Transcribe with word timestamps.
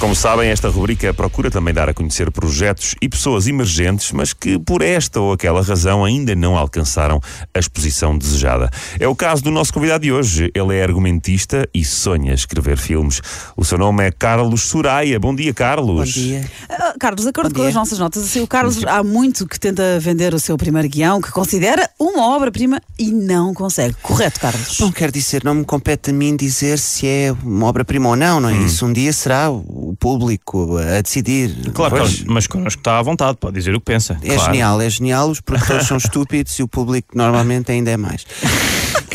Como 0.00 0.16
sabem, 0.16 0.48
esta 0.48 0.66
rubrica 0.70 1.12
procura 1.12 1.50
também 1.50 1.74
dar 1.74 1.90
a 1.90 1.92
conhecer 1.92 2.30
projetos 2.30 2.94
e 3.02 3.08
pessoas 3.08 3.46
emergentes, 3.46 4.12
mas 4.12 4.32
que 4.32 4.58
por 4.58 4.80
esta 4.80 5.20
ou 5.20 5.30
aquela 5.30 5.60
razão 5.62 6.02
ainda 6.02 6.34
não 6.34 6.56
alcançaram 6.56 7.20
a 7.52 7.58
exposição 7.58 8.16
desejada. 8.16 8.70
É 8.98 9.06
o 9.06 9.14
caso 9.14 9.44
do 9.44 9.50
nosso 9.50 9.74
convidado 9.74 10.02
de 10.02 10.10
hoje. 10.10 10.50
Ele 10.54 10.74
é 10.74 10.82
argumentista 10.82 11.68
e 11.74 11.84
sonha 11.84 12.32
escrever 12.32 12.78
filmes. 12.78 13.20
O 13.54 13.62
seu 13.62 13.76
nome 13.76 14.02
é 14.06 14.10
Carlos 14.10 14.62
Soraya. 14.62 15.20
Bom 15.20 15.34
dia, 15.34 15.52
Carlos. 15.52 16.14
Bom 16.14 16.20
dia. 16.20 16.50
Ah, 16.70 16.94
Carlos, 16.98 17.24
de 17.24 17.28
acordo 17.28 17.50
Bom 17.50 17.56
com 17.56 17.60
dia. 17.60 17.68
as 17.68 17.74
nossas 17.74 17.98
notas, 17.98 18.24
assim, 18.24 18.40
o 18.40 18.46
Carlos 18.46 18.82
há 18.86 19.04
muito 19.04 19.46
que 19.46 19.60
tenta 19.60 20.00
vender 20.00 20.32
o 20.32 20.40
seu 20.40 20.56
primeiro 20.56 20.88
guião, 20.88 21.20
que 21.20 21.30
considera 21.30 21.88
uma 21.98 22.26
obra-prima 22.34 22.80
e 22.98 23.12
não 23.12 23.52
consegue. 23.52 23.94
Correto, 24.00 24.40
Carlos? 24.40 24.78
Não 24.80 24.90
quer 24.90 25.10
dizer, 25.10 25.44
não 25.44 25.54
me 25.54 25.64
compete 25.64 26.08
a 26.08 26.12
mim 26.14 26.34
dizer 26.34 26.78
se 26.78 27.06
é 27.06 27.34
uma 27.44 27.66
obra-prima 27.66 28.08
ou 28.08 28.16
não, 28.16 28.40
não 28.40 28.48
é? 28.48 28.56
Isso 28.56 28.86
um 28.86 28.92
dia 28.94 29.12
será 29.12 29.50
o 29.50 29.89
público 29.94 30.78
a 30.78 31.00
decidir. 31.02 31.72
Claro, 31.72 31.96
Pois, 31.96 32.24
mas 32.24 32.46
connosco 32.46 32.80
está 32.80 32.98
à 32.98 33.02
vontade, 33.02 33.38
pode 33.38 33.54
dizer 33.54 33.74
o 33.74 33.80
que 33.80 33.86
pensa. 33.86 34.18
É 34.22 34.38
genial, 34.38 34.80
é 34.80 34.88
genial. 34.88 35.30
Os 35.30 35.40
produtores 35.40 35.86
são 35.86 35.96
estúpidos 35.98 36.58
e 36.58 36.62
o 36.62 36.68
público 36.68 37.08
normalmente 37.16 37.70
ainda 37.72 37.90
é 37.90 37.96
mais. 37.96 38.26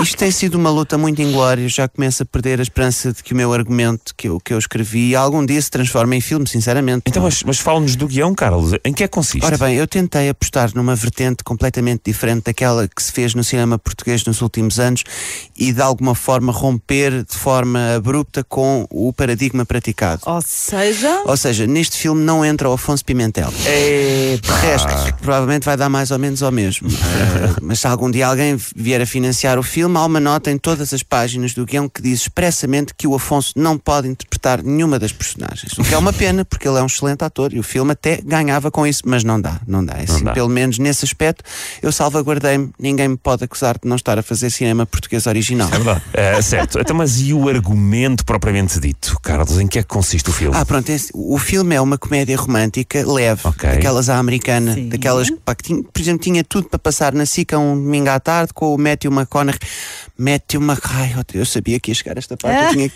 Isto 0.02 0.18
tem 0.18 0.30
sido 0.30 0.56
uma 0.56 0.70
luta 0.70 0.98
muito 0.98 1.22
inglória. 1.22 1.68
Já 1.70 1.88
começo 1.88 2.24
a 2.24 2.26
perder 2.26 2.60
a 2.60 2.64
esperança 2.64 3.14
de 3.14 3.24
que 3.24 3.34
o 3.34 3.36
meu 3.36 3.54
argumento 3.54 4.14
que 4.16 4.28
eu, 4.28 4.40
que 4.40 4.54
eu 4.54 4.60
escrevi 4.60 5.16
algum 5.16 5.46
dia 5.46 5.62
se 5.62 5.72
transforme 5.72 6.18
em 6.18 6.22
filme, 6.22 6.48
sinceramente. 6.48 7.04
Então, 7.08 7.24
mas, 7.24 7.44
mas 7.44 7.60
fala-nos 7.60 7.96
do 7.96 8.08
guião, 8.08 8.36
Carlos. 8.36 8.74
Em 8.84 8.94
que 8.94 9.04
é 9.04 9.08
que 9.08 9.14
consiste? 9.14 9.46
Ora 9.46 9.58
bem, 9.58 9.76
eu 9.76 9.88
tentei 9.88 10.30
apostar 10.30 10.72
numa 10.76 10.96
vertente 10.96 11.44
completamente 11.44 12.02
diferente 12.06 12.46
daquela 12.46 12.88
que 12.88 13.02
se 13.02 13.12
fez 13.12 13.34
no 13.34 13.44
cinema 13.44 13.80
português 13.80 14.26
nos 14.26 14.42
últimos 14.42 14.80
anos 14.80 15.04
e 15.58 15.72
de 15.72 15.82
alguma 15.82 16.14
forma 16.14 16.52
romper 16.52 17.24
de 17.24 17.38
forma 17.38 17.96
abrupta 17.96 18.44
com 18.44 18.86
o 18.90 19.14
paradigma 19.14 19.66
praticado. 19.66 20.22
Ou 20.26 20.42
seja, 20.42 21.24
Ou 21.26 21.38
seja, 21.38 21.66
neste 21.66 21.98
filme 21.98 22.22
não 22.22 22.44
entra 22.44 22.70
o 22.70 22.74
Afonso 22.74 23.04
Pimentel. 23.06 23.52
É... 23.66 24.38
De 24.42 24.52
resto, 24.52 24.88
provavelmente 25.22 25.64
vai 25.66 25.78
dar 25.78 25.90
mais 25.90 26.12
ou 26.12 26.20
menos 26.20 26.44
ao 26.44 26.52
mesmo. 26.52 26.90
Eh, 26.90 27.56
mas 27.62 27.80
se 27.80 27.88
algum 27.88 28.12
dia 28.12 28.28
alguém 28.28 28.58
vier 28.76 29.02
a 29.02 29.06
financiar 29.06 29.58
o 29.58 29.64
filme, 29.64 29.85
há 29.86 30.06
uma 30.06 30.20
nota 30.20 30.52
em 30.52 30.58
todas 30.58 30.94
as 30.94 31.04
páginas 31.04 31.54
do 31.54 31.66
guião 31.66 31.88
que 31.90 32.02
diz 32.02 32.22
expressamente 32.22 32.94
que 32.98 33.08
o 33.08 33.16
Afonso 33.16 33.54
não 33.56 33.78
pode 33.78 34.08
interpretar 34.08 34.64
nenhuma 34.64 34.98
das 35.00 35.12
personagens. 35.12 35.74
O 35.78 35.84
que 35.84 35.94
é 35.94 35.98
uma 35.98 36.14
pena, 36.14 36.44
porque 36.46 36.68
ele 36.68 36.78
é 36.78 36.82
um 36.82 36.86
excelente 36.88 37.24
ator 37.24 37.54
e 37.54 37.60
o 37.60 37.64
filme 37.64 37.92
até 37.92 38.20
ganhava 38.24 38.70
com 38.72 38.86
isso, 38.86 39.04
mas 39.06 39.24
não 39.24 39.40
dá, 39.40 39.60
não 39.68 39.84
dá. 39.84 39.94
Assim, 39.96 40.24
dá. 40.24 40.34
Pelo 40.34 40.50
menos 40.50 40.78
nesse 40.80 41.06
aspecto, 41.06 41.44
eu 41.82 41.92
salvaguardei-me. 41.92 42.72
Ninguém 42.80 43.08
me 43.10 43.18
pode 43.18 43.44
acusar 43.44 43.76
de 43.82 43.88
não 43.88 43.96
estar 43.96 44.18
a 44.20 44.24
fazer 44.24 44.50
cinema 44.50 44.86
português 44.86 45.26
original. 45.28 45.68
É 45.68 45.72
verdade. 45.78 46.02
É, 46.14 46.42
certo. 46.42 46.80
Então, 46.80 46.96
mas 46.96 47.20
e 47.22 47.34
o 47.34 47.48
argumento 47.50 48.26
propriamente 48.26 48.80
dito, 48.80 49.18
Carlos? 49.22 49.60
Em 49.60 49.68
que 49.68 49.80
é 49.80 49.82
que 49.84 49.88
consiste 49.90 50.30
o 50.30 50.34
filme? 50.34 50.56
Ah, 50.58 50.66
pronto, 50.66 50.90
esse- 50.90 51.12
o 51.14 51.38
filme 51.38 51.76
é 51.76 51.82
uma 51.82 51.98
comédia 51.98 52.36
romântica 52.38 53.06
leve, 53.06 53.42
Ok. 53.44 53.70
daquelas 53.70 54.10
à 54.10 54.18
americana, 54.18 54.74
Sim. 54.74 54.90
daquelas 54.90 55.30
pá, 55.44 55.56
que 55.56 55.64
tinha, 55.64 55.84
por 55.84 56.00
exemplo, 56.02 56.24
tinha 56.24 56.44
tudo 56.44 56.68
para 56.70 56.80
passar 56.80 57.14
na 57.14 57.26
SICA 57.26 57.58
um 57.58 57.76
domingo 57.76 58.10
à 58.10 58.20
tarde 58.20 58.54
com 58.54 58.74
o 58.74 58.78
Matthew 58.78 59.12
McConaughey. 59.12 59.60
Matthew 60.18 60.62
Mc... 60.62 60.82
Ai, 60.92 61.16
eu- 61.34 61.46
sabia 61.46 61.80
que 61.80 61.92
ia 61.92 61.96
chegar 61.96 62.16
a 62.16 62.20
esta 62.20 62.38
parte. 62.38 62.64
Eu 62.64 62.70
tinha... 62.72 62.90
que- 62.90 62.96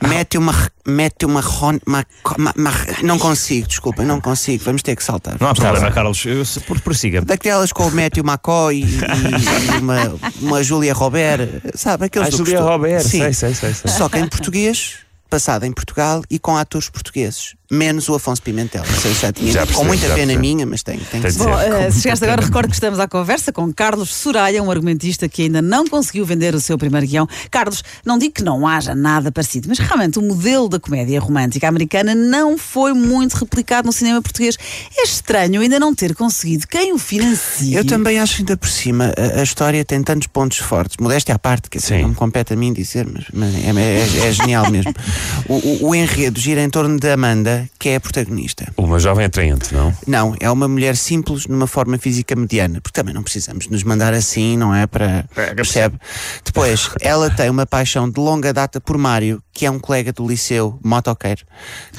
Matthew 0.06 0.40
Mc... 0.40 0.70
Matthew 0.86 1.28
McCon... 1.28 1.78
Mac... 1.86 2.06
Ma- 2.38 2.52
Ma- 2.56 2.72
Não 3.02 3.18
consigo, 3.18 3.66
desculpa, 3.68 4.02
não 4.04 4.20
consigo. 4.20 4.62
Vamos 4.64 4.82
ter 4.82 4.96
que 4.96 5.02
saltar. 5.04 5.36
Não 5.40 5.48
há 5.48 5.54
problema, 5.54 5.90
Carlos. 5.90 6.24
Eu, 6.24 6.42
por, 6.66 6.80
prossiga. 6.80 7.20
Daquelas 7.22 7.72
com 7.72 7.86
o 7.86 7.90
Matthew 7.90 8.24
McCoy 8.24 8.82
e, 8.82 8.84
e 8.84 9.78
uma, 9.78 10.18
uma 10.40 10.62
Julia 10.62 10.92
Robert, 10.94 11.48
sabe? 11.74 12.06
Aqueles 12.06 12.28
A 12.28 12.30
do 12.30 12.36
Julia. 12.38 12.60
Roberts, 12.60 13.06
Sim. 13.10 13.18
sei, 13.20 13.32
sei, 13.34 13.54
sei, 13.54 13.74
sei. 13.74 13.90
Só 13.90 14.08
que 14.08 14.18
em 14.18 14.26
português, 14.26 14.94
passada 15.30 15.66
em 15.66 15.72
Portugal 15.72 16.22
e 16.28 16.38
com 16.38 16.56
atores 16.56 16.88
portugueses, 16.90 17.54
menos 17.70 18.08
o 18.08 18.14
Afonso 18.14 18.42
Pimentel. 18.42 18.82
Não 18.84 19.00
sei 19.00 19.14
se 19.14 19.20
já 19.22 19.32
tinha 19.32 19.52
Já 19.52 19.66
com 19.66 19.84
muita 19.84 20.08
já 20.08 20.14
pena 20.14 20.26
percebi. 20.32 20.38
minha, 20.54 20.66
mas 20.66 20.82
tem, 20.82 20.98
tem, 20.98 21.06
Tem 21.06 21.22
que 21.22 21.28
de 21.28 21.32
ser. 21.34 21.44
Bom, 21.44 21.58
eh, 21.58 21.90
se 21.90 22.02
chegaste 22.02 22.24
agora, 22.24 22.42
recordo 22.44 22.68
que 22.68 22.74
estamos 22.74 22.98
à 22.98 23.06
conversa 23.08 23.52
com 23.52 23.72
Carlos 23.72 24.12
Soraya, 24.14 24.62
um 24.62 24.70
argumentista 24.70 25.28
que 25.28 25.42
ainda 25.42 25.62
não 25.62 25.86
conseguiu 25.86 26.26
vender 26.26 26.54
o 26.54 26.60
seu 26.60 26.76
primeiro 26.76 27.06
guião. 27.06 27.26
Carlos, 27.50 27.82
não 28.04 28.18
digo 28.18 28.34
que 28.34 28.42
não 28.42 28.66
haja 28.66 28.94
nada 28.94 29.30
parecido, 29.30 29.68
mas 29.68 29.78
realmente 29.78 30.18
o 30.18 30.22
modelo 30.22 30.68
da 30.68 30.80
comédia 30.80 31.20
romântica 31.20 31.68
americana 31.68 32.14
não 32.14 32.58
foi 32.58 32.92
muito 32.92 33.34
replicado 33.34 33.86
no 33.86 33.92
cinema 33.92 34.20
português. 34.20 34.56
É 34.98 35.04
estranho 35.04 35.60
ainda 35.60 35.78
não 35.78 35.94
ter 35.94 36.14
conseguido 36.14 36.66
quem 36.66 36.92
o 36.92 36.98
financia. 36.98 37.78
Eu 37.78 37.84
também 37.84 38.18
acho 38.18 38.38
ainda 38.40 38.56
por 38.56 38.68
cima 38.68 39.12
a, 39.16 39.40
a 39.40 39.42
história 39.42 39.84
tem 39.84 40.02
tantos 40.02 40.26
pontos 40.26 40.58
fortes, 40.58 40.96
modéstia 41.00 41.34
à 41.34 41.38
parte, 41.38 41.70
que 41.70 41.78
Sim. 41.80 42.02
não 42.02 42.08
me 42.10 42.14
compete 42.16 42.52
a 42.52 42.56
mim 42.56 42.72
dizer, 42.72 43.06
mas, 43.06 43.24
mas 43.32 43.54
é, 43.54 43.68
é- 43.70 44.26
é 44.28 44.32
genial 44.32 44.68
mesmo. 44.70 44.92
O, 45.48 45.54
o- 45.54 45.88
o 45.88 45.94
enredo 45.94 46.38
gira 46.40 46.62
em 46.62 46.70
torno 46.70 46.98
da 46.98 47.14
Amanda, 47.14 47.68
que 47.78 47.88
é 47.88 47.96
a 47.96 48.00
protagonista. 48.00 48.66
Uma 48.76 48.98
jovem 48.98 49.24
atraente, 49.24 49.72
não? 49.74 49.92
Não, 50.06 50.34
é 50.38 50.50
uma 50.50 50.68
mulher 50.68 50.96
simples 50.96 51.46
numa 51.46 51.66
forma 51.66 51.98
física 51.98 52.36
mediana, 52.36 52.80
porque 52.80 52.98
também 52.98 53.14
não 53.14 53.22
precisamos 53.22 53.66
nos 53.68 53.82
mandar 53.82 54.12
assim, 54.14 54.56
não 54.56 54.74
é? 54.74 54.86
Para. 54.86 55.24
Percebe? 55.56 55.98
Depois, 56.44 56.90
ela 57.00 57.30
tem 57.30 57.50
uma 57.50 57.66
paixão 57.66 58.08
de 58.08 58.20
longa 58.20 58.52
data 58.52 58.80
por 58.80 58.96
Mário, 58.98 59.42
que 59.52 59.66
é 59.66 59.70
um 59.70 59.78
colega 59.78 60.12
do 60.12 60.26
liceu, 60.26 60.78
motoqueiro, 60.84 61.42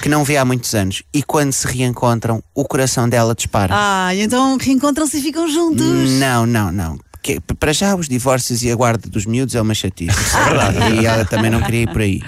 que 0.02 0.08
não 0.10 0.24
vê 0.24 0.38
há 0.38 0.46
muitos 0.46 0.74
anos. 0.74 1.04
E 1.14 1.22
quando 1.24 1.52
se 1.54 1.68
reencontram, 1.68 2.42
o 2.56 2.64
coração 2.66 3.08
dela 3.10 3.36
dispara. 3.36 3.74
Ah, 3.76 4.16
então 4.16 4.58
reencontram-se 4.58 5.18
e 5.18 5.22
ficam 5.22 5.48
juntos. 5.50 5.86
Não, 6.20 6.46
não, 6.46 6.72
não. 6.72 6.98
Que- 7.24 7.40
para 7.60 7.72
já, 7.72 7.94
os 7.96 8.10
divórcios 8.10 8.64
e 8.64 8.72
a 8.72 8.76
guarda 8.76 9.08
dos 9.08 9.28
miúdos 9.28 9.54
é 9.54 9.62
uma 9.62 9.76
chatice. 9.76 10.10
Isso 10.20 10.38
é 10.38 10.44
verdade. 10.46 10.96
E 11.02 11.06
ela 11.06 11.24
também 11.26 11.52
não 11.52 11.62
queria 11.62 11.84
ir 11.84 11.90
por 11.92 12.02
aí. 12.02 12.20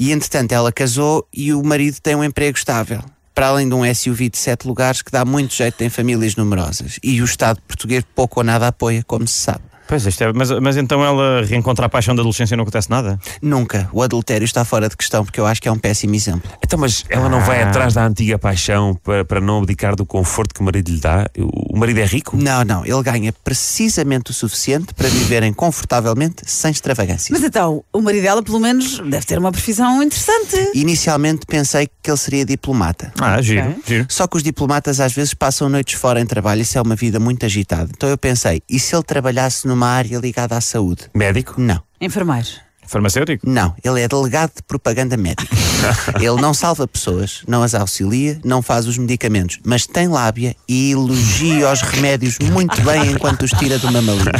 E 0.00 0.12
entretanto, 0.12 0.52
ela 0.52 0.70
casou 0.70 1.26
e 1.34 1.52
o 1.52 1.60
marido 1.60 2.00
tem 2.00 2.14
um 2.14 2.22
emprego 2.22 2.56
estável. 2.56 3.02
Para 3.34 3.48
além 3.48 3.68
de 3.68 3.74
um 3.74 3.82
SUV 3.92 4.30
de 4.30 4.38
sete 4.38 4.64
lugares 4.64 5.02
que 5.02 5.10
dá 5.10 5.24
muito 5.24 5.52
jeito 5.52 5.82
em 5.82 5.88
famílias 5.88 6.36
numerosas. 6.36 7.00
E 7.02 7.20
o 7.20 7.24
Estado 7.24 7.60
português 7.66 8.04
pouco 8.14 8.38
ou 8.38 8.44
nada 8.44 8.68
apoia, 8.68 9.02
como 9.02 9.26
se 9.26 9.34
sabe. 9.34 9.67
Pois, 9.88 10.04
isto 10.04 10.22
é, 10.22 10.32
mas, 10.32 10.50
mas 10.50 10.76
então 10.76 11.02
ela 11.02 11.42
reencontra 11.44 11.86
a 11.86 11.88
paixão 11.88 12.14
da 12.14 12.20
adolescência 12.20 12.54
e 12.54 12.56
não 12.56 12.62
acontece 12.62 12.90
nada? 12.90 13.18
Nunca. 13.40 13.88
O 13.92 14.02
adultério 14.02 14.44
está 14.44 14.64
fora 14.64 14.88
de 14.88 14.96
questão, 14.96 15.24
porque 15.24 15.40
eu 15.40 15.46
acho 15.46 15.62
que 15.62 15.68
é 15.68 15.72
um 15.72 15.78
péssimo 15.78 16.14
exemplo. 16.14 16.50
Então, 16.62 16.78
mas 16.78 17.04
ela 17.08 17.28
não 17.28 17.40
vai 17.40 17.62
atrás 17.62 17.94
da 17.94 18.06
antiga 18.06 18.38
paixão 18.38 18.94
para, 19.02 19.24
para 19.24 19.40
não 19.40 19.58
abdicar 19.58 19.96
do 19.96 20.04
conforto 20.04 20.54
que 20.54 20.60
o 20.60 20.64
marido 20.64 20.90
lhe 20.90 21.00
dá? 21.00 21.26
O 21.38 21.68
o 21.78 21.80
marido 21.80 22.00
é 22.00 22.04
rico? 22.04 22.36
Não, 22.36 22.64
não. 22.64 22.84
Ele 22.84 23.02
ganha 23.04 23.32
precisamente 23.32 24.32
o 24.32 24.34
suficiente 24.34 24.92
para 24.92 25.08
viverem 25.08 25.52
confortavelmente, 25.52 26.42
sem 26.44 26.72
extravagância. 26.72 27.32
Mas 27.32 27.44
então, 27.44 27.84
o 27.92 28.00
marido 28.00 28.22
dela, 28.22 28.42
pelo 28.42 28.58
menos, 28.58 28.98
deve 28.98 29.24
ter 29.24 29.38
uma 29.38 29.52
profissão 29.52 30.02
interessante. 30.02 30.72
Inicialmente 30.74 31.46
pensei 31.46 31.88
que 32.02 32.10
ele 32.10 32.16
seria 32.16 32.44
diplomata. 32.44 33.12
Ah, 33.20 33.40
giro, 33.40 33.76
giro. 33.86 34.06
Só 34.08 34.26
que 34.26 34.36
os 34.36 34.42
diplomatas 34.42 34.98
às 34.98 35.12
vezes 35.12 35.34
passam 35.34 35.68
noites 35.68 35.94
fora 35.94 36.20
em 36.20 36.26
trabalho, 36.26 36.62
isso 36.62 36.76
é 36.76 36.82
uma 36.82 36.96
vida 36.96 37.20
muito 37.20 37.46
agitada. 37.46 37.88
Então 37.96 38.08
eu 38.08 38.18
pensei, 38.18 38.60
e 38.68 38.80
se 38.80 38.96
ele 38.96 39.04
trabalhasse 39.04 39.68
numa 39.68 39.77
área 39.86 40.18
ligada 40.18 40.56
à 40.56 40.60
saúde? 40.60 41.10
Médico? 41.14 41.54
Não, 41.60 41.80
Enfermeiro. 42.00 42.48
Farmacêutico? 42.88 43.46
não, 43.48 43.74
ele 43.84 44.00
é 44.00 44.08
delegado 44.08 44.50
de 44.56 44.62
propaganda 44.62 45.14
médica. 45.14 45.54
ele 46.16 46.40
não 46.40 46.54
salva 46.54 46.88
pessoas, 46.88 47.42
não 47.46 47.62
as 47.62 47.74
auxilia, 47.74 48.40
não 48.42 48.62
faz 48.62 48.86
os 48.86 48.96
medicamentos, 48.96 49.58
mas 49.62 49.86
tem 49.86 50.08
lábia 50.08 50.56
e 50.66 50.92
elogia 50.92 51.70
os 51.70 51.82
remédios 51.82 52.38
muito 52.38 52.80
bem 52.80 53.10
enquanto 53.12 53.42
os 53.42 53.50
tira 53.50 53.78
de 53.78 53.84
uma 53.84 54.00
malinha. 54.00 54.32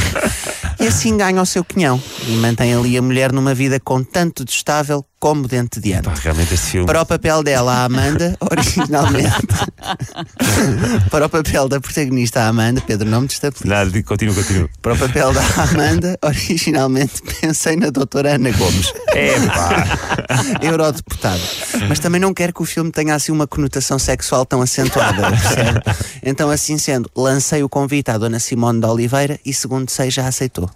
E 0.81 0.87
assim 0.87 1.17
ganha 1.17 1.43
o 1.43 1.47
seu 1.47 1.62
quinhão 1.62 2.01
e 2.27 2.33
mantém 2.37 2.73
ali 2.73 2.97
a 2.97 3.03
mulher 3.03 3.33
numa 3.33 3.53
vida 3.53 3.79
com 3.79 4.03
tanto 4.03 4.45
de 4.45 4.53
estável 4.53 5.05
como 5.20 5.49
dente 5.49 5.81
de 5.81 5.93
ano. 5.93 6.11
Para 6.87 7.03
o 7.03 7.06
papel 7.06 7.43
dela, 7.43 7.73
a 7.73 7.85
Amanda, 7.85 8.37
originalmente. 8.50 9.35
para 11.11 11.26
o 11.26 11.29
papel 11.29 11.69
da 11.69 11.81
protagonista, 11.81 12.43
a 12.43 12.49
Amanda, 12.49 12.81
Pedro, 12.81 13.09
não 13.09 13.23
me 13.23 13.26
destabilize. 13.26 13.67
Nada, 13.69 13.91
digo, 13.91 14.06
continua, 14.06 14.35
continua. 14.35 14.69
Para 14.81 14.94
o 14.94 14.99
papel 14.99 15.32
da 15.32 15.41
Amanda, 15.62 16.19
originalmente 16.23 17.23
pensei 17.41 17.76
na 17.76 17.91
doutora 17.91 18.35
Ana 18.37 18.50
Gomes, 18.53 18.93
É 19.09 19.35
pá. 19.47 19.85
eurodeputada. 20.62 21.41
Mas 21.88 21.99
também 21.99 22.21
não 22.21 22.32
quero 22.32 22.53
que 22.53 22.62
o 22.62 22.67
filme 22.67 22.91
tenha 22.93 23.14
assim 23.14 23.32
uma 23.32 23.47
conotação 23.47 23.99
sexual 23.99 24.44
tão 24.47 24.62
acentuada. 24.62 25.23
Então, 26.23 26.50
assim 26.50 26.76
sendo, 26.79 27.11
lancei 27.17 27.62
o 27.62 27.69
convite 27.69 28.11
à 28.11 28.19
dona 28.19 28.38
Simone 28.38 28.81
de 28.81 28.87
Oliveira 28.87 29.38
e, 29.44 29.55
segundo 29.55 29.88
sei, 29.88 30.11
já 30.11 30.26
aceitou. 30.26 30.69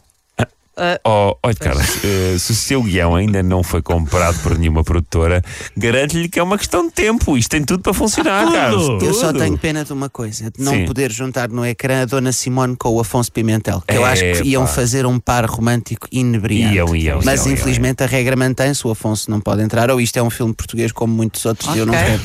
Oh, 1.04 1.36
olha, 1.42 1.54
Carlos, 1.54 1.86
eh, 2.02 2.36
se 2.38 2.52
o 2.52 2.54
seu 2.54 2.82
guião 2.82 3.14
ainda 3.14 3.42
não 3.42 3.62
foi 3.62 3.82
comprado 3.82 4.38
por 4.42 4.58
nenhuma 4.58 4.82
produtora, 4.82 5.42
garanto-lhe 5.76 6.28
que 6.30 6.38
é 6.38 6.42
uma 6.42 6.56
questão 6.56 6.86
de 6.86 6.92
tempo. 6.92 7.36
Isto 7.36 7.50
tem 7.50 7.62
tudo 7.62 7.82
para 7.82 7.92
funcionar, 7.92 8.44
Tudo. 8.46 8.54
Carlos. 8.56 9.02
Eu 9.02 9.12
só 9.12 9.26
tudo. 9.28 9.40
tenho 9.40 9.58
pena 9.58 9.84
de 9.84 9.92
uma 9.92 10.08
coisa, 10.08 10.50
de 10.50 10.62
não 10.64 10.72
Sim. 10.72 10.86
poder 10.86 11.12
juntar 11.12 11.50
no 11.50 11.64
ecrã 11.66 12.02
a 12.02 12.04
Dona 12.06 12.32
Simone 12.32 12.74
com 12.74 12.88
o 12.88 13.00
Afonso 13.00 13.30
Pimentel, 13.30 13.82
que 13.86 13.94
eu 13.94 14.06
É, 14.06 14.12
acho 14.12 14.22
que 14.22 14.48
iam 14.48 14.62
pá. 14.64 14.68
fazer 14.72 15.04
um 15.04 15.18
par 15.20 15.44
romântico 15.44 16.08
inebriante. 16.10 16.74
Iam, 16.76 16.96
iam, 16.96 17.20
Mas 17.22 17.44
iam, 17.44 17.52
infelizmente 17.52 18.02
a 18.02 18.06
regra 18.06 18.34
mantém-se, 18.34 18.86
o 18.86 18.90
Afonso 18.90 19.30
não 19.30 19.40
pode 19.42 19.60
entrar, 19.62 19.90
ou 19.90 20.00
isto 20.00 20.16
é 20.16 20.22
um 20.22 20.30
filme 20.30 20.54
português 20.54 20.90
como 20.90 21.12
muitos 21.12 21.44
outros 21.44 21.74
e 21.76 21.78
eu 21.80 21.84
não 21.86 21.92
quero. 21.92 22.22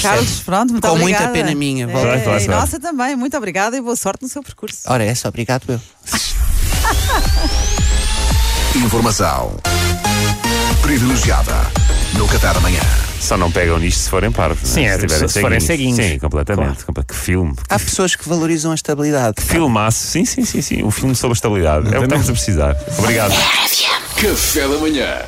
Carlos, 0.00 0.40
pronto, 0.44 0.70
muito 0.70 0.86
Com 0.88 0.96
muita 0.98 1.24
obrigada. 1.24 1.32
pena 1.32 1.54
minha, 1.58 1.86
É, 1.88 2.44
e 2.44 2.46
nossa 2.48 2.78
também, 2.78 3.16
muito 3.16 3.36
obrigada 3.36 3.76
e 3.76 3.80
boa 3.80 3.96
sorte 3.96 4.22
no 4.22 4.28
seu 4.28 4.40
percurso. 4.42 4.82
Ora, 4.86 5.02
é 5.04 5.08
essa, 5.08 5.28
obrigado 5.28 5.64
eu. 5.68 5.80
Informação 8.88 9.54
privilegiada 10.80 11.52
no 12.14 12.26
Qatar 12.26 12.56
amanhã. 12.56 12.80
Só 13.20 13.36
não 13.36 13.52
pegam 13.52 13.78
nisto 13.78 13.98
se 14.00 14.08
forem 14.08 14.32
parvos. 14.32 14.66
Sim, 14.66 14.80
né? 14.86 14.94
é, 14.94 14.98
tiverem 14.98 15.28
se 15.28 15.40
forem 15.42 15.60
ceguinhos. 15.60 15.96
Sim, 15.96 16.18
completamente. 16.18 16.86
Comple- 16.86 17.04
Que 17.04 17.14
filme. 17.14 17.54
Há 17.68 17.78
pessoas 17.78 18.16
que 18.16 18.26
valorizam 18.26 18.72
a 18.72 18.74
estabilidade. 18.74 19.42
Filmaço. 19.42 20.06
Sim, 20.06 20.24
sim, 20.24 20.42
sim, 20.42 20.62
sim. 20.62 20.82
Um 20.82 20.90
filme 20.90 21.14
sobre 21.14 21.32
a 21.32 21.36
estabilidade. 21.36 21.86
É 21.94 21.98
o 21.98 22.00
que 22.00 22.04
estamos 22.06 22.30
a 22.30 22.32
precisar. 22.32 22.76
Obrigado. 22.98 23.34
Café 24.16 24.66
da 24.66 24.78
manhã. 24.78 25.18